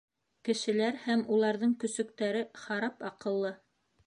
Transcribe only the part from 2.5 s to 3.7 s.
харап аҡыллы.